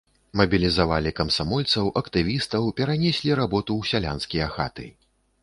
[0.39, 4.91] Мабілізавалі камсамольцаў, актывістаў, перанеслі работу ў сялянскія хаты.